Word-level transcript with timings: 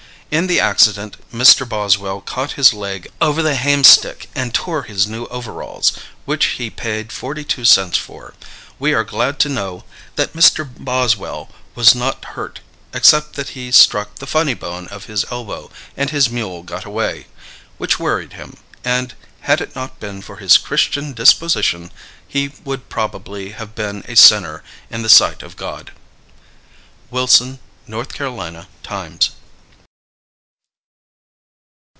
In 0.31 0.47
the 0.47 0.61
accident 0.61 1.17
Mr. 1.33 1.67
Boswell 1.67 2.21
caught 2.21 2.53
his 2.53 2.73
leg 2.73 3.11
over 3.19 3.41
the 3.43 3.55
hamestick 3.55 4.29
and 4.33 4.53
tore 4.53 4.83
his 4.83 5.05
new 5.05 5.25
overalls, 5.25 5.91
which 6.23 6.45
he 6.57 6.69
paid 6.69 7.11
forty 7.11 7.43
two 7.43 7.65
cents 7.65 7.97
for. 7.97 8.33
We 8.79 8.93
are 8.93 9.03
glad 9.03 9.39
to 9.39 9.49
know 9.49 9.83
that 10.15 10.31
Mr. 10.31 10.65
Boswell 10.73 11.49
was 11.75 11.93
not 11.93 12.23
hurt 12.23 12.61
except 12.93 13.33
that 13.33 13.49
he 13.49 13.73
struck 13.73 14.15
the 14.19 14.25
funny 14.25 14.53
bone 14.53 14.87
of 14.87 15.03
his 15.07 15.25
elbow 15.29 15.69
and 15.97 16.11
his 16.11 16.29
mule 16.29 16.63
got 16.63 16.85
away, 16.85 17.27
which 17.77 17.99
worried 17.99 18.31
him, 18.31 18.55
and 18.85 19.15
had 19.41 19.59
it 19.59 19.75
not 19.75 19.99
been 19.99 20.21
for 20.21 20.37
his 20.37 20.57
Christian 20.57 21.11
disposition 21.11 21.91
he 22.25 22.53
would 22.63 22.87
probably 22.87 23.49
have 23.49 23.75
been 23.75 24.01
a 24.07 24.15
sinner 24.15 24.63
in 24.89 25.01
the 25.03 25.09
sight 25.09 25.43
of 25.43 25.57
God. 25.57 25.91
_Wilson 27.11 27.59
(North 27.85 28.13
Carolina) 28.13 28.69
Times. 28.81 29.31